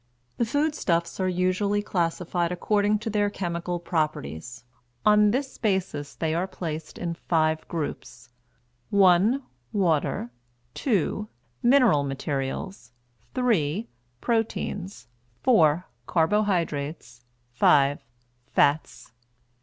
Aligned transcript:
The 0.37 0.45
foodstuffs 0.45 1.19
are 1.19 1.29
usually 1.29 1.83
classified 1.83 2.51
according 2.51 2.97
to 3.05 3.09
their 3.11 3.29
chemical 3.29 3.77
properties; 3.79 4.63
on 5.05 5.29
this 5.29 5.59
basis 5.59 6.15
they 6.15 6.33
are 6.33 6.47
placed 6.47 6.97
in 6.97 7.13
five 7.13 7.67
groups: 7.67 8.27
(1) 8.89 9.43
Water, 9.71 10.31
(2) 10.73 11.27
Mineral 11.61 12.01
Materials, 12.03 12.91
(3) 13.35 13.87
Proteins, 14.21 15.05
(4) 15.43 15.85
Carbohydrates, 16.07 17.21
(5) 17.53 18.03
Fats. 18.47 19.11